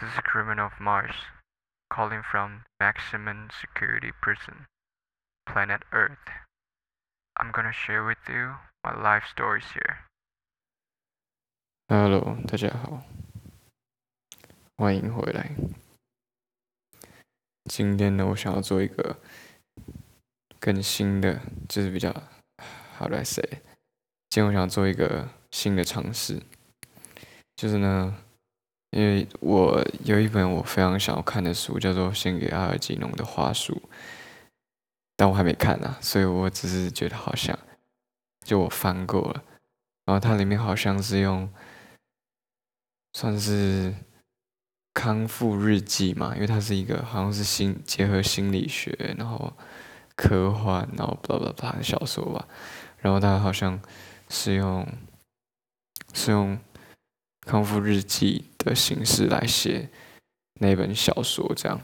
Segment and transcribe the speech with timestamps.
[0.00, 1.16] This is criminal of Mars,
[1.90, 4.66] calling from maximum security prison,
[5.44, 6.22] planet Earth.
[7.36, 10.06] I'm gonna share with you my life stories here.
[11.88, 13.02] Hello，大家好，
[14.76, 15.50] 欢迎回来。
[17.64, 19.18] 今天呢，我想要做一个
[20.60, 22.12] 更新的，就是比较
[22.96, 23.42] ，how do I say？
[24.30, 26.40] 今天我想做一个新的尝试，
[27.56, 28.16] 就是呢，
[28.90, 33.74] 因为我有一本我非常想要看的书，叫做《献给阿尔吉农的花束》，
[35.16, 37.58] 但我还没看呢，所以我只是觉得好像，
[38.44, 39.42] 就我翻过了，
[40.04, 41.48] 然后它里面好像是用。
[43.14, 43.92] 算是
[44.92, 49.52] 康复日记嘛，因为它是一个好像是心结合心理学，然后
[50.14, 52.46] 科幻，然后巴拉巴拉的小说吧。
[52.98, 53.80] 然后它好像
[54.28, 54.86] 是用
[56.12, 56.56] 是用
[57.48, 59.88] 康复日记的形式来写
[60.60, 61.80] 那本小说，这样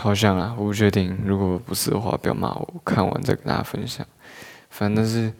[0.00, 1.16] 好像啊，我不确定。
[1.24, 2.82] 如果不是的话，不要骂我。
[2.84, 4.06] 看完再跟大家分享。
[4.70, 5.32] 反正是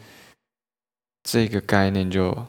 [1.23, 2.47] 这个概念就。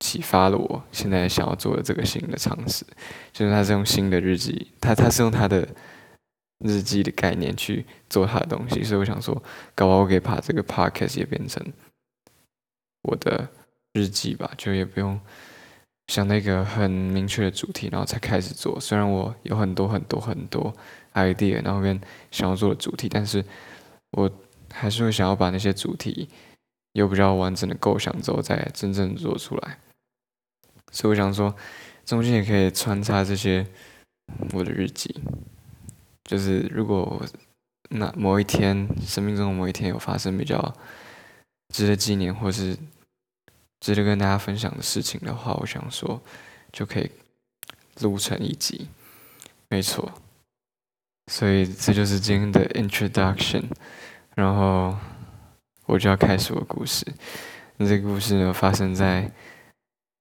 [0.00, 2.84] 启发了我现在想要做的这个新的尝试，
[3.32, 5.68] 就是他是用新的日记，他他是用他的
[6.60, 9.34] 日记的概念去做他的东西，所以我想说，
[9.74, 11.60] 搞不好我可以把这个 podcast 也变成
[13.02, 13.48] 我的
[13.92, 15.20] 日记吧，就也不用
[16.08, 18.80] 想那个很明确的主题，然后才开始做。
[18.80, 20.74] 虽然我有很多很多很多
[21.14, 23.44] idea，然后跟想要做的主题，但是
[24.12, 24.30] 我
[24.72, 26.28] 还是会想要把那些主题
[26.92, 29.78] 有比较完整的构想之后，再真正做出来。
[30.90, 31.54] 所以我想说，
[32.06, 33.66] 中间也可以穿插这些
[34.52, 35.14] 我的日记，
[36.24, 37.22] 就是如果
[37.90, 40.74] 那某一天生命中的某一天有发生比较
[41.74, 42.74] 值得纪念或是
[43.80, 46.20] 值得跟大家分享的事情的话，我想说
[46.72, 47.10] 就可以
[48.00, 48.88] 录成一集，
[49.68, 50.12] 没错。
[51.30, 53.64] 所以这就是今天的 introduction，
[54.34, 54.96] 然后
[55.86, 57.06] 我就要开始我的故事。
[57.76, 59.30] 那这个故事呢，发生在。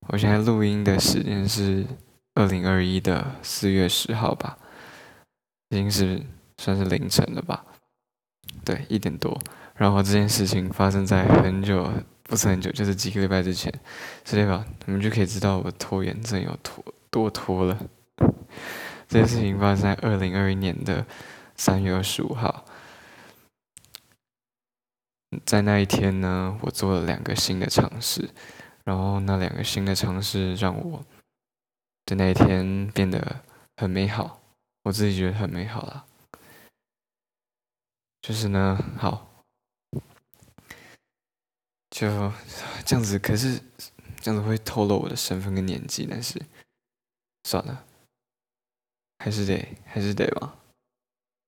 [0.10, 1.86] 我现在录音的时间是
[2.36, 4.58] 二零二一的四月十号吧，
[5.70, 6.24] 已经是
[6.60, 7.66] 算是凌晨了吧？
[8.64, 9.38] 对，一点多。
[9.76, 11.92] 然后这件事情发生在很久，
[12.28, 13.74] 不是很久，就是几个礼拜之前，
[14.26, 17.90] 是代表你们就可以知道我拖延症有拖多拖了。
[19.08, 21.06] 这件事情发生在二零二一年的
[21.56, 22.66] 三月二十五号，
[25.46, 28.30] 在那一天呢，我做了两个新的尝试。
[28.84, 31.06] 然后那两个新的尝试让我
[32.06, 33.44] 的那一天变得
[33.76, 34.42] 很美好，
[34.84, 36.06] 我自己觉得很美好了。
[38.22, 39.27] 就是呢，好，
[41.98, 42.32] 就
[42.86, 43.18] 这样子。
[43.18, 43.60] 可是
[44.22, 46.40] 这样子会透露我的身份跟年纪，但是
[47.44, 47.84] 算了，
[49.18, 50.56] 还是得还是得吧。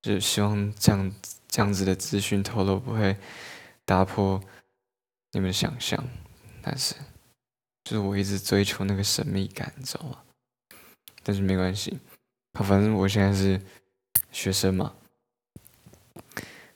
[0.02, 1.14] 就希望这样
[1.48, 3.16] 这样子的资讯透露不会
[3.86, 4.42] 打破
[5.34, 6.04] 你们的想象，
[6.64, 6.96] 但是。
[7.86, 10.22] 就是我一直追求那个神秘感，你知道吗？
[11.24, 12.00] 但是没关系，
[12.54, 13.60] 反正我现在是
[14.32, 14.94] 学生嘛。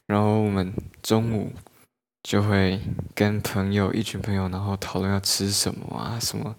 [0.08, 0.74] 然后我们
[1.04, 1.54] 中午
[2.24, 2.80] 就会
[3.14, 6.56] 跟朋友一群朋友，然后讨论要吃什么啊什么。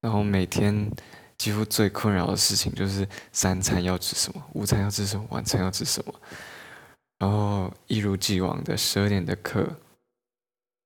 [0.00, 0.90] 然后每天
[1.38, 6.14] 几乎最困扰的事情就是三餐要吃什么，午餐要吃什么，晚餐要吃什么。
[7.18, 9.76] 然后一如既往的十二点的课，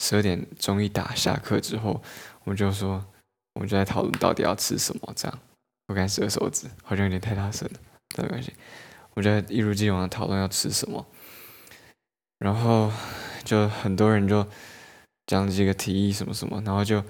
[0.02, 2.00] 十二点钟一打下课之后。
[2.44, 3.04] 我们就说，
[3.52, 5.12] 我们就在讨论到底要吃什么。
[5.14, 5.38] 这样，
[5.86, 7.78] 不敢折手指，好像有点太大声了，
[8.22, 8.54] 没关系。
[9.12, 11.04] 我们在一如既往的讨论要吃什么，
[12.38, 12.90] 然后
[13.48, 14.46] 就很多人就
[15.26, 17.02] 讲几个提议什么什么，然后就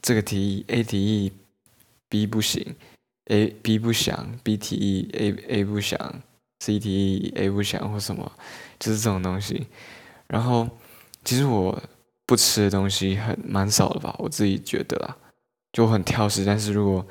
[0.00, 1.32] 这个提议 A 提议
[2.08, 2.74] B 不行
[3.26, 5.98] ，A B 不想 B 提议 A A 不想
[6.60, 8.30] C 提议 A 不想或什么，
[8.78, 9.66] 就是这种东西。
[10.28, 10.68] 然后
[11.24, 11.82] 其实我。
[12.24, 15.16] 不吃的东西很蛮少的吧，我自己觉得啦，
[15.72, 16.46] 就很挑食。
[16.46, 17.04] 但是如果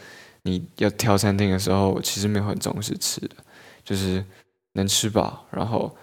[0.43, 3.35] 你要挑餐厅的时候，我其实没有很重视吃的，
[3.83, 4.25] 就是
[4.73, 5.95] 能吃饱，然后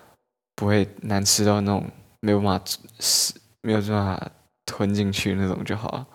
[0.55, 1.91] 不会难吃到那种
[2.21, 2.65] 没有办法
[2.99, 4.31] 吃、没有办法
[4.67, 6.07] 吞进去那种就好了。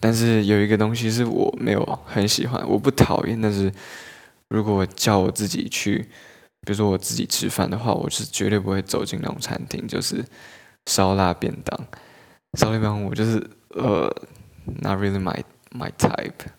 [0.00, 3.72] 但是有一个东西是我没有很喜欢，我不讨厌，但是
[4.48, 6.08] 如果我叫我自己去。
[6.62, 10.22] 比如说我自己吃饭的话，我是绝对不会走进那种餐厅，就是
[10.86, 11.86] 烧腊便当。
[12.58, 14.12] 烧腊便当我就是呃
[14.82, 16.50] ，not really my my type。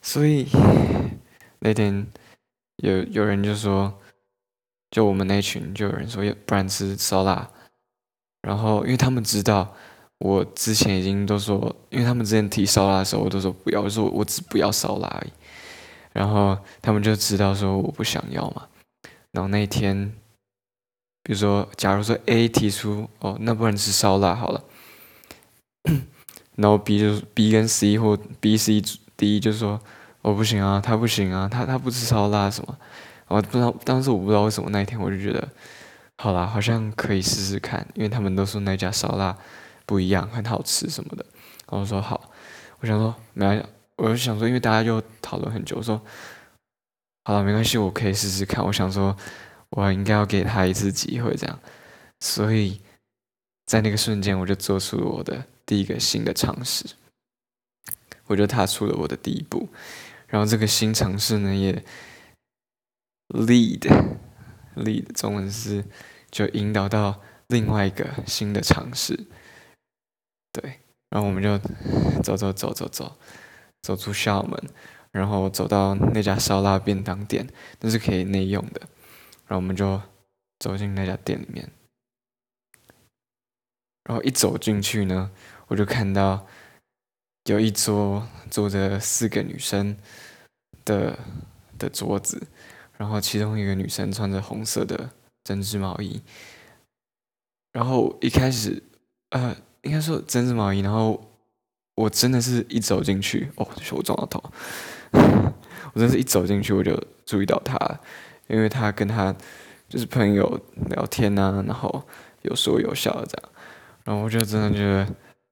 [0.00, 0.48] 所以
[1.60, 2.06] 那天
[2.78, 3.96] 有有人就说，
[4.96, 7.46] 就我们那群就有人说，要不然吃烧腊。
[8.40, 9.70] 然后因为他们知道
[10.16, 15.30] 我之前已经都说，因为他们之前提烧腊的时候，我都说不要，我说我只不要烧腊而已。
[16.14, 18.68] 然后他们就知道说我不想要嘛。
[19.32, 20.10] 然后那一天，
[21.22, 24.64] 比如说，假如说 A 提出哦，那不然吃烧腊好了。
[26.54, 28.82] 然后 B 就 B 跟 C 或 B、C、
[29.14, 29.78] D 就说
[30.22, 32.78] 我不行啊，他不行啊，他他不吃烧腊什么。
[33.28, 35.48] 我不知道，当时我不知道为什么那一天我就觉得，
[36.18, 39.36] 好啦，好像可以试试看，因为他们都说那家烧腊
[39.84, 41.26] 不一样，很好吃什么的。
[41.68, 42.30] 然后我说好，
[42.78, 43.64] 我想说没关系，
[43.96, 46.00] 我就想说，因为大家就讨论很久，我说
[47.24, 48.64] 好了，没关系，我可以试试看。
[48.64, 49.16] 我想说，
[49.70, 51.58] 我应该要给他一次机会，这样。
[52.20, 52.80] 所以
[53.66, 56.86] 在那个瞬间，我就做出了我的第一个新的尝试，
[58.28, 59.68] 我就踏出了我的第一步。
[60.28, 61.84] 然后这个新尝试呢，也。
[63.28, 65.84] lead，lead，中文是
[66.30, 69.26] 就引导到另外一个新的尝试，
[70.52, 70.80] 对，
[71.10, 71.58] 然后我们就
[72.22, 73.16] 走走走走走，
[73.82, 74.62] 走出校门，
[75.10, 77.48] 然后走到那家烧腊便当店，
[77.80, 78.80] 那是可以内用的，
[79.46, 80.00] 然后我们就
[80.58, 81.70] 走进那家店里面，
[84.04, 85.30] 然后一走进去呢，
[85.66, 86.46] 我就看到
[87.44, 89.96] 有一桌坐着四个女生
[90.84, 91.18] 的
[91.76, 92.46] 的桌子。
[92.98, 95.10] 然后其中一个女生穿着红色的
[95.44, 96.22] 针织毛衣，
[97.72, 98.82] 然后一开始，
[99.30, 100.80] 呃，应该说针织毛衣。
[100.80, 101.22] 然后
[101.94, 104.42] 我真的是一走进去，哦，我撞到头。
[105.92, 107.78] 我真是一走进去我就注意到她，
[108.48, 109.34] 因为她跟她
[109.88, 110.60] 就是朋友
[110.90, 112.02] 聊天啊，然后
[112.42, 113.50] 有说有笑的这样。
[114.04, 115.06] 然后我就真的觉得，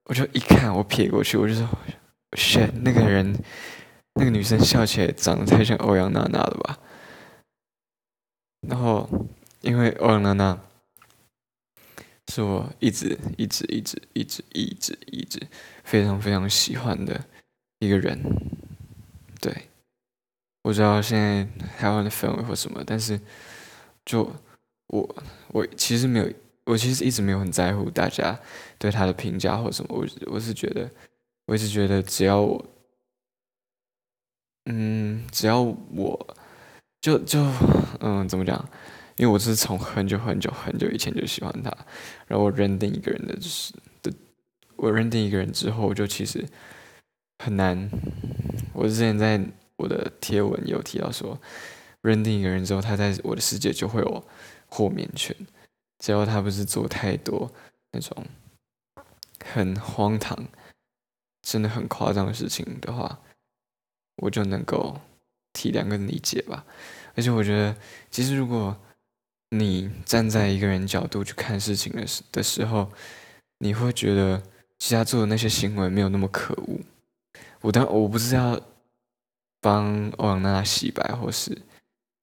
[0.05, 1.67] 我就一看，我瞥过去，我就说
[2.33, 3.37] ，shit，那个人，
[4.15, 6.79] 那个女生笑起来长得太像欧阳娜娜了吧。
[8.69, 9.09] 然后，
[9.61, 10.59] 因为欧阳娜娜
[12.29, 15.47] 是我一直一直一直一直一直一直
[15.85, 17.25] 非常非常喜欢的
[17.79, 18.19] 一个人，
[19.41, 19.69] 对，
[20.63, 21.45] 我知道现在
[21.79, 23.21] 台湾的氛围或什么，但是
[24.05, 24.33] 就
[24.87, 25.17] 我
[25.49, 26.33] 我其实没有，
[26.65, 28.41] 我其实一直没有很在乎大家
[28.79, 30.91] 对他的评价或什么，我我是觉得，
[31.47, 32.65] 我一直觉得只要我，
[34.65, 36.37] 嗯，只要我。
[37.05, 37.39] 就就
[38.01, 38.57] 嗯，怎么讲？
[39.17, 41.71] 因为我是从很久很久很久以前就喜欢他，
[42.27, 44.11] 然后我认定一个人的就是的，
[44.77, 46.43] 我认定一个人之后，就其实
[47.45, 47.91] 很难。
[48.73, 49.39] 我之前在
[49.77, 51.39] 我的贴文有提到说，
[52.01, 54.27] 认定一个人之后，他在我的世界就会有
[54.69, 55.37] 豁免权，
[55.99, 57.53] 只要他不是做太多
[57.93, 58.25] 那种
[59.45, 60.49] 很荒唐、
[61.43, 63.21] 真的很夸张的事情的话，
[64.23, 64.99] 我就能够。
[65.55, 66.63] 体谅跟理解吧，
[67.15, 67.75] 而且我觉得，
[68.11, 68.77] 其实如果
[69.51, 72.93] 你站在一个人角度去看事情的时的时候，
[73.59, 74.43] 你会觉得
[74.79, 76.81] 其他做的那些行为没有那么可恶。
[77.61, 78.61] 我当我不是要
[79.61, 81.57] 帮欧阳娜娜洗白，或是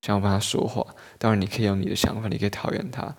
[0.02, 0.86] 想要帮她说话。
[1.18, 3.16] 当然，你可以有你的想法，你可以讨厌她，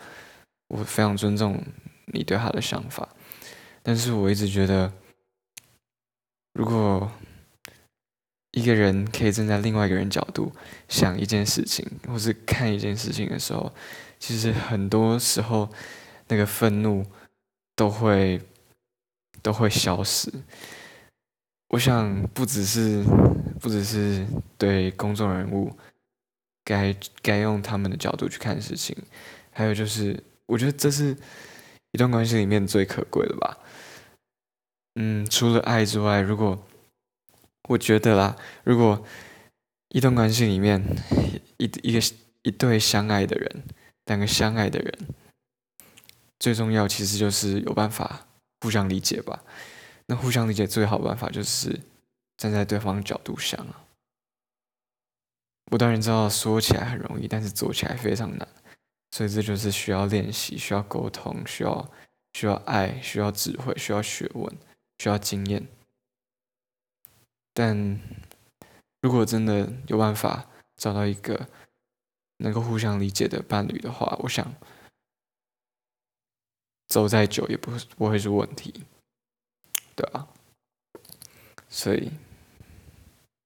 [0.69, 1.61] 我非常尊重
[2.07, 3.09] 你对她的想法。
[3.83, 4.93] 但是我一直觉得，
[6.53, 7.11] 如果
[8.63, 10.53] 一个人可以站在另外一个人角度
[10.89, 13.73] 想一件事情，或是看一件事情的时候，
[14.21, 15.69] 其实很多时候
[16.29, 17.05] 那个愤怒
[17.75, 18.41] 都会
[19.43, 20.33] 都会消失。
[21.69, 23.03] 我想不只是
[23.61, 24.27] 不只是
[24.57, 25.77] 对公众人物
[26.65, 28.97] 该该用他们的角度去看事情，
[29.51, 31.17] 还有就是，我觉得这是
[31.93, 33.59] 一段关系里面最可贵的吧。
[34.97, 36.63] 嗯，除了爱之外，如果
[37.69, 39.05] 我觉得啦，如果
[39.91, 40.83] 一段关系里面
[41.59, 42.01] 一一个
[42.43, 43.63] 一对相爱的人，
[44.07, 45.09] 两个相爱的人，
[46.39, 48.27] 最重要其实就是有办法
[48.61, 49.45] 互相理解吧。
[50.07, 51.81] 那互相理解最好的办法就是
[52.37, 53.85] 站在对方角度想啊。
[55.71, 58.47] 我当然知道说起来很容易，但是做起来非常难，
[59.13, 61.91] 所以这就是需要练习，需要沟通，需要
[62.35, 64.53] 需要爱，需要智慧，需要学问，
[64.99, 65.67] 需要经验。
[67.53, 68.01] 但
[69.03, 71.49] 如果真的有办法找到一个
[72.39, 74.55] 能够互相理解的伴侣的话，我想
[76.89, 78.85] 走再久也不不会是问题，
[79.95, 80.27] 对啊。
[81.69, 82.11] 所以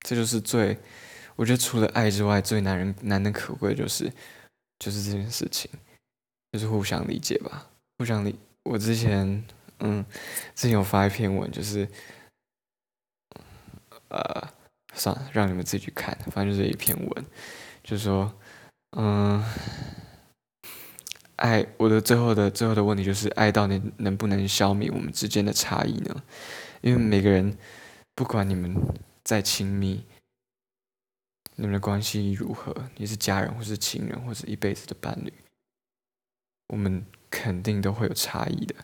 [0.00, 0.78] 这就是最，
[1.34, 4.12] 我觉得除了爱之外，最难人难能可贵的就是
[4.78, 5.70] 就是这件事情，
[6.52, 8.38] 就是互相理解吧，互相理。
[8.62, 9.44] 我之前
[9.80, 10.04] 嗯，
[10.54, 11.88] 之前有发一篇文，就是。
[14.08, 14.48] 呃，
[14.94, 16.16] 算了，让你们自己去看。
[16.30, 17.26] 反正就是一篇文，
[17.82, 18.32] 就说，
[18.96, 19.42] 嗯，
[21.36, 26.22] 爱，我的最后的最后的问题就是爱到底能不能消灭我们之间的差异呢？
[26.82, 27.56] 因为每个人，
[28.14, 28.76] 不管你们
[29.24, 30.04] 再亲密，
[31.56, 35.32] 你们的关系如何，你是家人或是情人或是一辈子的伴侣，
[36.68, 38.74] 我们肯定都会有差异的。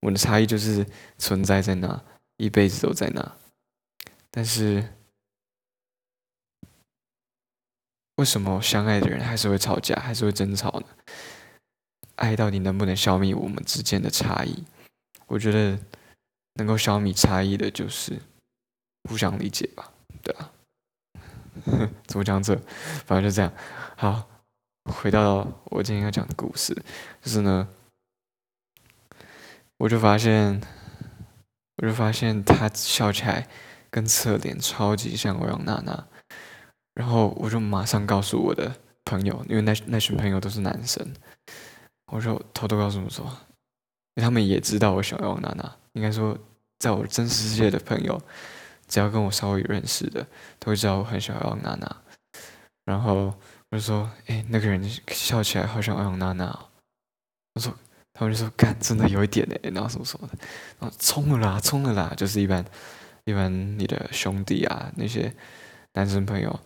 [0.00, 0.84] 我的差异就是
[1.18, 2.02] 存在在那，
[2.38, 3.36] 一辈子都在那。
[4.30, 4.94] 但是，
[8.16, 10.86] 为什么相爱的人还是会吵架，还是会争吵呢？
[12.16, 14.64] 爱到底能不能消灭我们之间的差异？
[15.26, 15.78] 我觉得
[16.54, 18.20] 能够消灭差异的就是
[19.08, 20.52] 互相理解吧，对啊。
[22.06, 22.54] 怎么讲这？
[23.06, 23.52] 反正就这样。
[23.96, 24.28] 好，
[24.84, 26.74] 回到我今天要讲的故事，
[27.20, 27.68] 就是呢，
[29.78, 30.60] 我就发现，
[31.76, 33.48] 我就发现他笑起来
[33.90, 36.06] 跟侧脸超级像欧阳娜娜，
[36.94, 41.06] 然后我就马上告诉我的朋友，因为那那群朋友都是男生。
[42.12, 43.24] 我就偷偷告诉他们说，
[44.14, 45.76] 因为他们也知道我喜欢欧阳娜娜。
[45.92, 46.36] 应该说，
[46.78, 48.20] 在我真实世界的朋友，
[48.88, 50.26] 只要跟我稍微认识的，
[50.58, 51.96] 都会知道我很喜欢欧阳娜娜。
[52.84, 53.32] 然后
[53.70, 56.46] 我就说：“哎，那个人笑起来好像欧阳娜娜。”
[57.54, 57.72] 我说
[58.12, 60.34] ：“他们就说，干，真的有一点哎。”然后什么什么的，
[60.80, 62.64] 然后冲了啦，冲了啦，就是一般
[63.24, 65.34] 一般你的兄弟啊，那些
[65.92, 66.60] 男生朋友，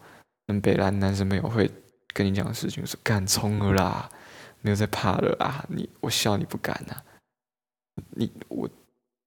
[0.47, 1.71] 跟北兰男生朋友会
[2.13, 4.11] 跟你讲的事情，说干，冲了啦。
[4.67, 5.63] 没有在怕了啊！
[5.69, 6.97] 你我笑你不敢呐！
[8.13, 8.67] 你我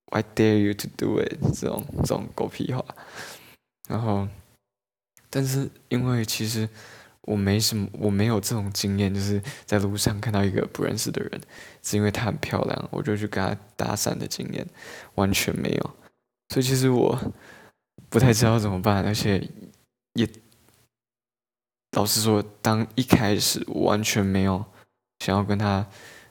[0.07, 1.37] ，I dare you to do it！
[1.53, 2.83] 这种这种狗屁话。
[3.87, 4.27] 然后，
[5.29, 6.67] 但是因为其实
[7.21, 11.39] 我没什么，我没有这种经验，就是在路上看到一个不认识的人，
[11.83, 14.65] 是因为她很漂亮，我就去跟她搭讪的经验
[15.13, 15.95] 完全没有。
[16.57, 17.15] 所以其实我
[18.09, 19.47] 不太知道怎么办，而且
[20.13, 20.27] 也
[21.91, 24.65] 老实说，当一开始我完全没有。
[25.19, 25.85] 想要跟他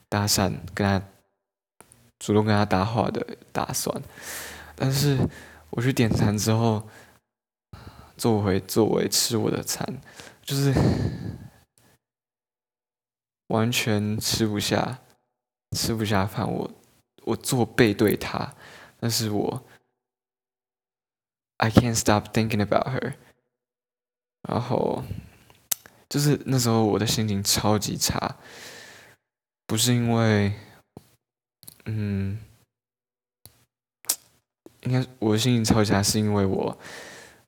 [0.09, 1.00] 搭讪，跟他
[2.18, 4.02] 主动跟他搭话的打算，
[4.75, 5.16] 但是
[5.71, 6.88] 我去点餐之后，
[8.16, 9.87] 坐回座位吃我的餐，
[10.42, 10.75] 就是
[13.47, 14.99] 完全吃不下，
[15.76, 16.50] 吃不下饭。
[16.50, 16.68] 我
[17.23, 18.52] 我坐背对他，
[18.99, 19.64] 但是我
[21.58, 23.14] I can't stop thinking about her。
[24.48, 25.02] 然后
[26.08, 28.36] 就是那时候我的心情超级差。
[29.68, 30.52] 不是因为，
[31.86, 32.38] 嗯，
[34.82, 36.78] 应该我的心情超级差，是因为我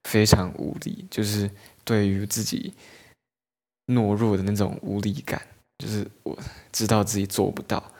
[0.02, 1.48] 非常无力，就是
[1.84, 2.74] 对于自己
[3.86, 5.40] 懦弱的那种无力感，
[5.78, 6.36] 就是我
[6.72, 7.92] 知道自己做不到，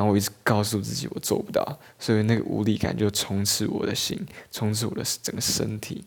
[0.00, 4.18] 然后我一直告诉自己我做不到，所以那个无力感就充斥我的心，
[4.50, 6.02] 充斥我的整个身体，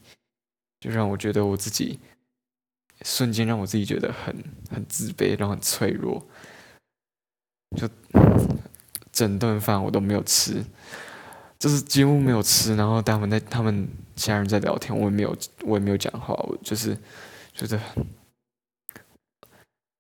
[0.80, 2.00] 就让我觉得我自己
[3.04, 4.36] 瞬间让我自己觉得很
[4.72, 6.26] 很自卑，然后很脆弱。
[7.78, 7.88] 就
[9.12, 10.66] 整顿饭我都没有吃，
[11.60, 12.76] 就是几乎没有吃。
[12.76, 16.34] 然后他们在他们家人在聊天，我也没有我也没有讲话。
[16.34, 16.98] 我就是
[17.54, 17.80] 觉得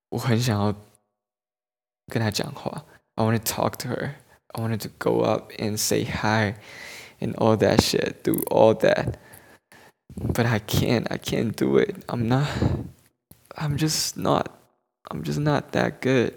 [0.09, 0.73] 我很想要
[2.07, 2.83] 跟他讲话。
[3.16, 4.14] I want to talk to her.
[4.54, 6.54] I wanted to go up and say hi
[7.20, 9.18] and all that shit, do all that.
[10.16, 11.06] But I can't.
[11.10, 11.96] I can't do it.
[12.08, 12.48] I'm not.
[13.56, 14.48] I'm just not.
[15.10, 16.34] I'm just not that good.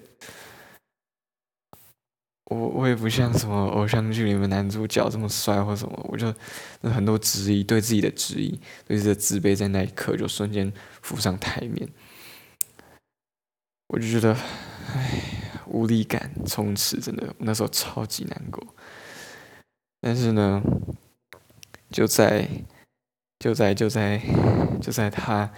[2.46, 6.34] 我我也不像什么偶像剧里面男主角这么帅或什么，我就
[6.82, 10.72] 很多质疑，对自己的质疑，对自己的自卑，在那一刻就瞬间
[11.02, 11.88] 浮上台面。
[13.88, 15.22] 我就觉得，唉，
[15.77, 18.67] 无力感充斥，真的，那时候超级难过。
[20.01, 20.63] 但是呢，
[21.91, 22.49] 就在
[23.39, 24.19] 就在就在
[24.81, 25.53] 就在他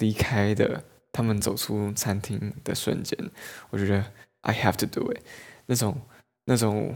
[0.00, 3.16] 离开的，他们走出餐厅的瞬间，
[3.70, 4.04] 我觉得
[4.40, 5.20] I have to do it。
[5.66, 6.00] 那种
[6.46, 6.92] 那种，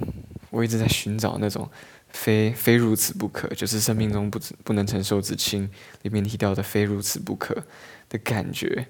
[0.51, 1.71] 我一直在寻找那种
[2.09, 5.71] 非非如此不可，就是生命中不不能承受之轻
[6.03, 7.63] 里面提到的非如此不可
[8.09, 8.89] 的感觉，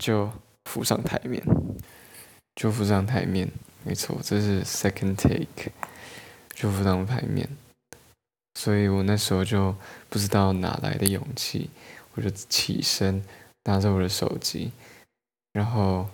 [0.00, 0.32] 就
[0.64, 1.40] 浮上台面，
[2.54, 3.50] 就浮上台面，
[3.82, 5.72] 没错，这是 second take，
[6.54, 7.48] 就浮上台面，
[8.54, 9.76] 所以我那时候就
[10.08, 11.70] 不知道哪来的勇气，
[12.14, 13.24] 我就起身
[13.64, 14.72] 拿着我的手机，
[15.52, 16.08] 然后。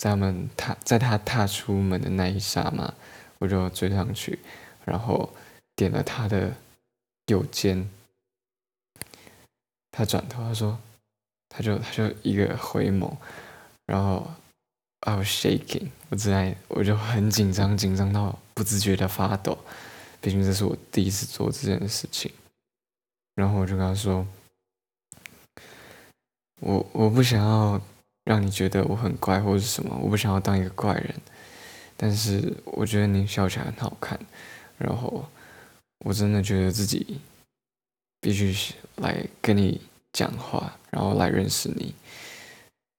[0.00, 2.94] 在他们踏在他踏出门的那一刹那，
[3.36, 4.38] 我就追上去，
[4.86, 5.28] 然后
[5.76, 6.54] 点了他的
[7.26, 7.86] 右肩。
[9.90, 10.80] 他转头，他说
[11.54, 13.14] ：“他就他就一个回眸，
[13.84, 14.26] 然后
[15.00, 19.58] I was shaking，我在我就很紧张，紧张到不自觉的发抖。
[20.20, 22.30] 毕竟这是我第一次做这件事情。
[23.34, 24.26] 然后我就跟他说：
[26.60, 27.80] 我我不想要。”
[28.22, 31.14] 让你觉得我很怪或者是什么，我不想要当一个怪人。
[31.96, 34.20] 但是我觉得你笑起来很好看，
[34.78, 35.26] 然后
[36.04, 37.18] 我真的觉得自己
[38.20, 38.54] 必须
[38.96, 39.80] 来跟你
[40.12, 41.94] 讲话，然后来认识你，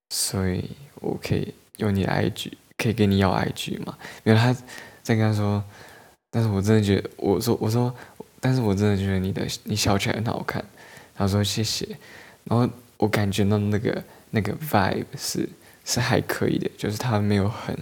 [0.09, 3.97] 所以我可以用你的 IG，可以给你要 IG 吗？
[4.23, 4.53] 因为他
[5.03, 5.63] 在跟他说，
[6.29, 7.93] 但是我真的觉得，我说我说，
[8.39, 10.63] 但是我真的觉得你的你笑起来很好看。
[11.15, 11.85] 他说谢谢，
[12.45, 15.47] 然后我感觉到那个那个 vibe 是
[15.85, 17.77] 是还可以的，就是他没有很。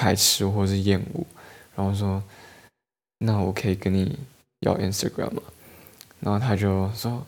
[0.00, 1.26] 排斥或是厌恶，
[1.74, 2.22] 然后说
[3.18, 4.16] ：“那我可以跟你
[4.60, 5.42] 要 Instagram 吗？”
[6.22, 7.26] 然后他就说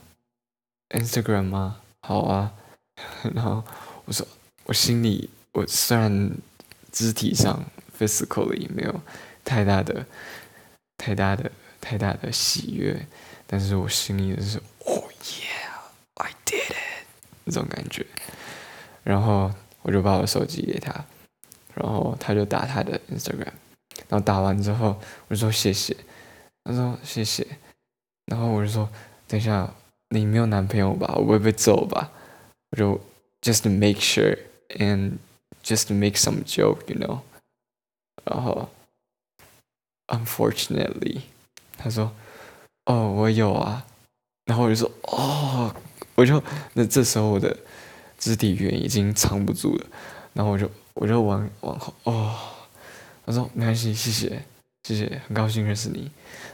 [0.90, 1.80] ：“Instagram 吗？
[2.02, 2.52] 好啊。
[3.34, 3.64] ”然后
[4.04, 4.24] 我说
[4.66, 6.30] ：“我心里，我虽然
[6.92, 7.64] 肢体上
[7.98, 9.00] physically 没有
[9.44, 10.06] 太大的、
[10.96, 13.06] 太大的、太大的喜悦，
[13.46, 17.06] 但是我心里就是，Oh yeah, I did it
[17.44, 18.06] 那种感觉。”
[19.02, 19.52] 然后
[19.82, 21.04] 我就把我手机给他。
[21.72, 23.54] 然后他就打他的 Instagram，
[24.08, 25.96] 然后打完之后我就说谢谢，
[26.64, 27.46] 他说谢谢，
[28.26, 28.86] 然后我就说
[29.28, 29.72] 等一下
[30.08, 31.14] 你没有男朋友吧？
[31.16, 32.10] 我会被揍吧？
[32.70, 33.00] 我就
[33.40, 34.36] just make sure
[34.70, 35.12] and
[35.62, 37.20] just make some joke，you know，
[38.24, 38.68] 然后
[40.06, 41.22] unfortunately.
[41.76, 42.12] 他说
[42.86, 43.86] 哦我有啊，
[44.44, 45.74] 然后我就说哦，
[46.14, 46.42] 我就
[46.74, 47.56] 那这时候我的
[48.18, 49.86] 肢体语言已经藏不住了，
[50.34, 50.70] 然后我就。
[50.94, 52.36] 我就往往后哦，
[53.24, 54.42] 他说没关系，谢谢
[54.82, 56.10] 谢谢，很高兴认识你。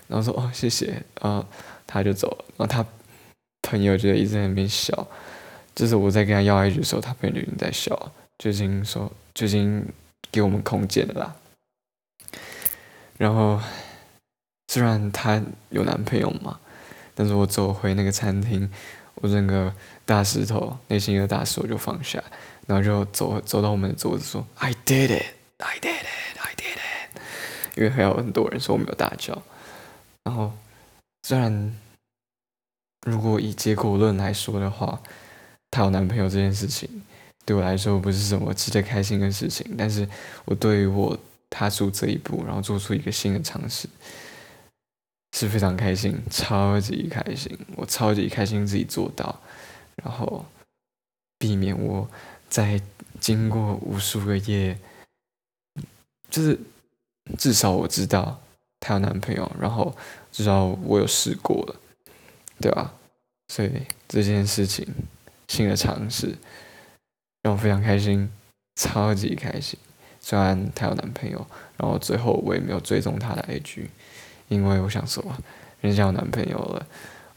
[0.06, 1.44] 然后说哦谢谢，然后
[1.84, 2.44] 他就走了。
[2.56, 2.86] 然后他
[3.62, 5.08] 朋友就一直在那边笑，
[5.74, 9.86] 就是我在跟他要 IG 的时候，他朋友就已经在笑，就已经说就已经
[10.30, 11.36] 给我们空间了啦。
[13.18, 13.60] 然后
[14.68, 16.60] 虽然她有男朋友嘛，
[17.14, 18.70] 但是我走回那个餐厅，
[19.16, 19.74] 我整个
[20.04, 22.22] 大石头内心的大石头就放下。
[22.66, 27.20] 然后就走走到我们的桌子说：“I did it, I did it, I did it。”
[27.78, 29.40] 因为还有很多人说我没有大叫。
[30.24, 30.52] 然后
[31.22, 31.78] 虽然
[33.06, 35.00] 如果以结果论来说的话，
[35.70, 37.04] 她有男朋友这件事情
[37.46, 40.06] 对我来说不是什么值得开心的事情，但是
[40.44, 43.88] 我对于我踏出这一步，然后做出一个新的尝试，
[45.32, 49.40] 是非常开心，超级开心，我超级开心自己做到，
[50.02, 50.44] 然后
[51.38, 52.06] 避免我。
[52.48, 52.80] 在
[53.18, 54.78] 经过无数个夜，
[56.30, 56.56] 就是
[57.36, 58.40] 至少我知道
[58.78, 59.94] 她有男朋友，然后
[60.30, 61.76] 至少我有试过了，
[62.60, 62.94] 对吧？
[63.48, 63.70] 所以
[64.06, 64.86] 这件事情
[65.48, 66.36] 新的尝试
[67.46, 68.28] 让我非常开心，
[68.74, 69.78] 超级开心。
[70.18, 73.86] 虽然她有男朋友，然后最后我也没有追踪她的 IG，
[74.48, 75.24] 因为我想说，
[75.80, 76.84] 人家有男朋友了，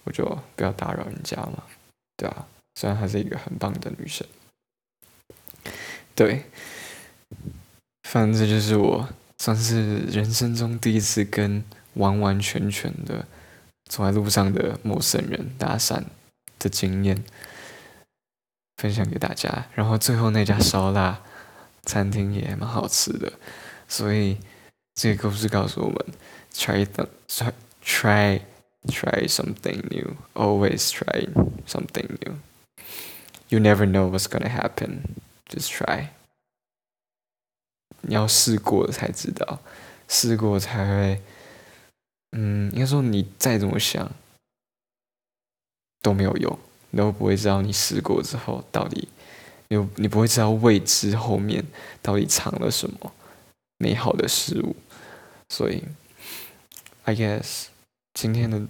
[0.05, 1.61] 我就不要打扰人家嘛，
[2.17, 2.47] 对吧？
[2.73, 4.27] 虽然她是一个很棒的女生。
[6.15, 6.45] 对，
[8.09, 13.27] 反正这就是我算是人生中第一次跟完完全全的
[13.85, 16.03] 走在路上的陌生人搭讪
[16.57, 17.23] 的经验，
[18.79, 19.67] 分享给大家。
[19.75, 21.21] 然后最后那家烧腊
[21.83, 23.33] 餐厅也蛮好吃的，
[23.89, 24.37] 所以
[24.95, 26.05] 这个故事告诉我们
[26.53, 27.09] ：try the
[27.83, 28.41] try
[28.87, 31.27] try something new, always try
[31.67, 32.37] something new.
[33.49, 35.01] You never know what's gonna happen.
[35.47, 36.09] Just try，
[38.01, 39.59] 你要试过才知道，
[40.07, 41.21] 试过才会，
[42.31, 44.11] 嗯，应该说你再怎么想
[46.01, 46.59] 都没有用，
[46.91, 49.07] 你都不会知道你试过之后到底，
[49.67, 51.63] 你你不会知道未知后面
[52.01, 53.13] 到底藏了什么
[53.77, 54.75] 美好的事物，
[55.49, 55.83] 所以
[57.03, 57.67] ，I guess
[58.13, 58.61] 今天的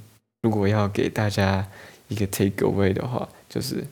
[0.41, 1.67] 如果要给大家
[2.07, 3.85] 一个 take away 的话，就是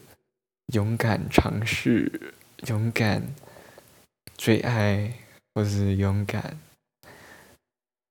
[0.72, 2.34] 勇敢尝试。
[2.66, 3.22] 勇敢
[4.36, 5.14] 追爱，
[5.54, 6.58] 或是勇敢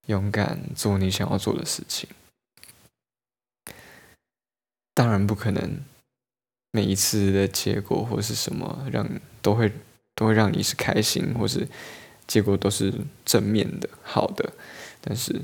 [0.05, 2.09] 勇敢做你想要做的事情。
[4.93, 5.81] 当然不可能
[6.77, 9.03] 每一次的结果或是什么让
[9.41, 9.73] 都会
[10.13, 11.67] 都会让你是开心，或是
[12.27, 12.93] 结果都是
[13.25, 14.53] 正面的好的。
[15.01, 15.41] 但是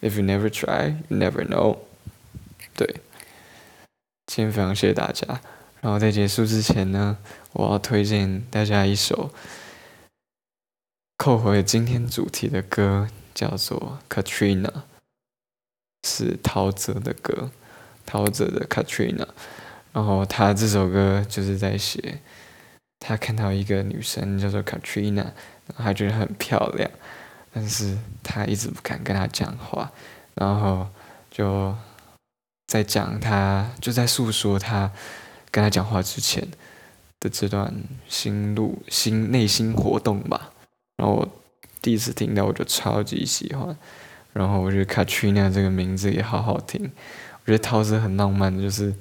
[0.00, 1.80] ，if you never try, you never know。
[2.74, 2.86] 对，
[4.24, 5.42] 今天非常谢谢大家。
[5.82, 7.18] 然后在结束之前呢，
[7.52, 9.30] 我要推荐大家一首
[11.18, 14.70] 扣回今天主题的歌，叫做《Katrina》，
[16.08, 17.50] 是陶喆的歌，
[18.12, 19.24] 陶喆的《Katrina》。
[19.92, 22.20] 然后他这首歌就是在写，
[23.00, 26.90] 他看到一个女生叫做 Katrina，然后他觉得很漂亮，
[27.52, 29.90] 但是他一直不敢跟她讲话，
[30.34, 30.88] 然后
[31.30, 31.74] 就
[32.66, 34.90] 在讲他，就在诉说他。
[35.54, 36.48] 跟他讲话之前
[37.20, 37.74] 的这段
[38.08, 40.50] 心路心内心活动吧。
[40.96, 41.28] 然后我
[41.82, 43.76] 第一次听到，我就超级喜欢。
[44.32, 46.90] 然后我觉得 Katrina 这个名字也好好听。
[47.42, 48.94] 我觉得陶喆很浪漫的，就是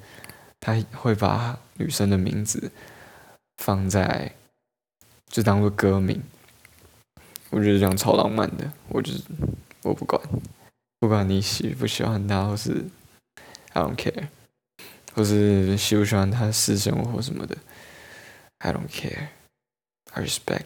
[0.59, 2.71] 他会把女生的名字
[3.57, 4.33] 放在
[5.27, 6.21] 就当做歌名。
[7.51, 8.71] 我觉得这样超浪漫的。
[8.87, 9.21] 我就是
[9.83, 10.21] 我不管，
[10.99, 12.85] 不管你喜不喜欢他，或是
[13.73, 14.27] I don't care，
[15.13, 17.57] 或是喜不喜欢他私生活什么的
[18.59, 19.27] ，I don't care。
[20.13, 20.65] I respect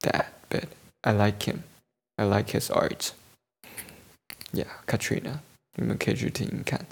[0.00, 0.64] that, but
[1.02, 1.58] I like him.
[2.16, 3.10] I like his art.
[4.52, 5.40] Yeah, Katrina，
[5.78, 6.84] 你们可以去听听看。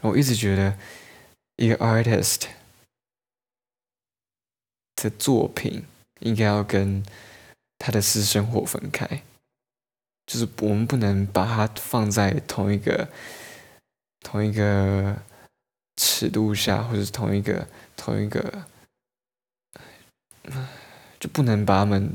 [0.00, 0.76] 我一直觉得
[1.56, 2.46] 一个 artist
[4.96, 5.84] 的作品
[6.20, 7.04] 应该要跟
[7.78, 9.22] 他的私生活分开，
[10.26, 13.08] 就是我们不能把它放在同一个
[14.20, 15.22] 同一个
[15.96, 18.66] 尺度下，或者是同一个同一个，
[21.18, 22.14] 就不能把他们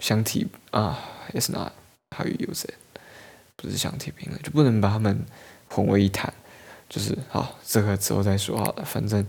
[0.00, 1.72] 相提啊，It's not
[2.10, 2.74] how you use it。
[3.59, 5.25] 不是相提并论，就不能把他们
[5.69, 6.33] 混为一谈。
[6.87, 8.85] 就是好，这个之后再说好了。
[8.85, 9.25] 反正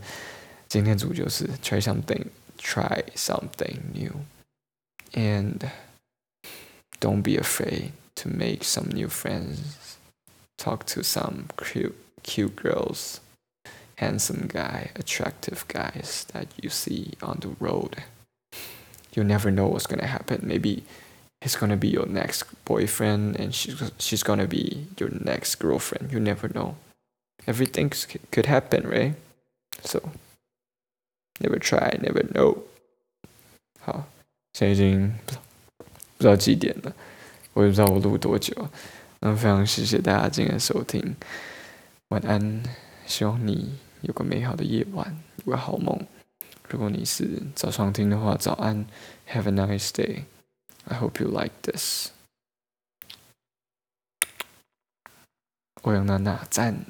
[0.69, 2.27] 今天主就是 try something,
[2.59, 4.13] try something new,
[5.13, 5.71] and
[7.01, 9.59] don't be afraid to make some new friends.
[10.59, 13.21] Talk to some cute, cute girls,
[13.97, 18.03] handsome guy, attractive guys that you see on the road.
[19.15, 20.41] You never know what's gonna happen.
[20.43, 20.85] Maybe
[21.41, 26.13] he's gonna be your next boyfriend and she's she's gonna be your next girlfriend.
[26.13, 26.75] You never know.
[27.47, 27.91] Everything
[28.33, 29.15] could happen, right?
[29.85, 30.01] So
[31.41, 32.59] never try, never know.
[33.81, 34.09] 好，
[34.53, 35.15] 现在已经
[36.17, 36.93] 不知道几点了，
[37.53, 38.69] 我也不知道我录多久。
[39.21, 41.15] 那非常谢谢大家今天的收听，
[42.09, 42.63] 晚安，
[43.07, 46.07] 希望你有个美好的夜晚，有个好梦。
[46.69, 48.87] 如果你是早上听的话，早安，
[49.29, 50.25] Have a nice day。
[50.89, 52.11] I hope you like this。
[55.83, 56.85] 欧阳娜娜赞。